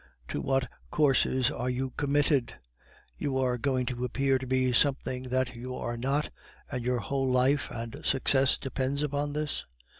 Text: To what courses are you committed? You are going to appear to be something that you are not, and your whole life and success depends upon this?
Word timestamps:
To 0.29 0.41
what 0.41 0.67
courses 0.89 1.51
are 1.51 1.69
you 1.69 1.91
committed? 1.95 2.55
You 3.19 3.37
are 3.37 3.59
going 3.59 3.85
to 3.85 4.03
appear 4.03 4.39
to 4.39 4.47
be 4.47 4.73
something 4.73 5.25
that 5.29 5.53
you 5.55 5.75
are 5.75 5.95
not, 5.95 6.31
and 6.71 6.83
your 6.83 6.97
whole 6.97 7.29
life 7.29 7.69
and 7.69 8.03
success 8.03 8.57
depends 8.57 9.03
upon 9.03 9.33
this? 9.33 9.63